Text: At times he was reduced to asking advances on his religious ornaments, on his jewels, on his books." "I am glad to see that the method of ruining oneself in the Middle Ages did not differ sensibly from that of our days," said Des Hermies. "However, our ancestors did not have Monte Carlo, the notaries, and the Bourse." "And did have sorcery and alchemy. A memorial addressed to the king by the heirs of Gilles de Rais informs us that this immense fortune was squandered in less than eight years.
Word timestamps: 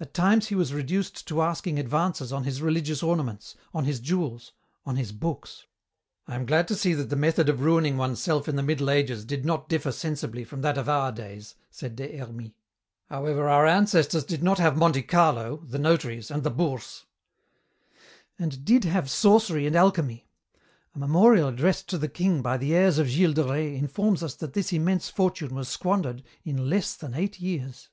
At 0.00 0.14
times 0.14 0.46
he 0.48 0.54
was 0.54 0.72
reduced 0.72 1.28
to 1.28 1.42
asking 1.42 1.78
advances 1.78 2.32
on 2.32 2.44
his 2.44 2.62
religious 2.62 3.02
ornaments, 3.02 3.54
on 3.74 3.84
his 3.84 4.00
jewels, 4.00 4.52
on 4.86 4.96
his 4.96 5.12
books." 5.12 5.66
"I 6.26 6.36
am 6.36 6.46
glad 6.46 6.66
to 6.68 6.74
see 6.74 6.94
that 6.94 7.10
the 7.10 7.16
method 7.16 7.50
of 7.50 7.60
ruining 7.60 7.98
oneself 7.98 8.48
in 8.48 8.56
the 8.56 8.62
Middle 8.62 8.88
Ages 8.88 9.26
did 9.26 9.44
not 9.44 9.68
differ 9.68 9.92
sensibly 9.92 10.42
from 10.42 10.62
that 10.62 10.78
of 10.78 10.88
our 10.88 11.12
days," 11.12 11.54
said 11.70 11.96
Des 11.96 12.16
Hermies. 12.16 12.52
"However, 13.10 13.46
our 13.50 13.66
ancestors 13.66 14.24
did 14.24 14.42
not 14.42 14.58
have 14.58 14.78
Monte 14.78 15.02
Carlo, 15.02 15.58
the 15.58 15.78
notaries, 15.78 16.30
and 16.30 16.44
the 16.44 16.50
Bourse." 16.50 17.04
"And 18.38 18.64
did 18.64 18.84
have 18.84 19.10
sorcery 19.10 19.66
and 19.66 19.76
alchemy. 19.76 20.30
A 20.94 20.98
memorial 20.98 21.48
addressed 21.48 21.90
to 21.90 21.98
the 21.98 22.08
king 22.08 22.40
by 22.40 22.56
the 22.56 22.74
heirs 22.74 22.96
of 22.96 23.06
Gilles 23.08 23.34
de 23.34 23.44
Rais 23.44 23.78
informs 23.78 24.22
us 24.22 24.34
that 24.36 24.54
this 24.54 24.72
immense 24.72 25.10
fortune 25.10 25.54
was 25.54 25.68
squandered 25.68 26.22
in 26.42 26.70
less 26.70 26.94
than 26.96 27.12
eight 27.12 27.38
years. 27.38 27.90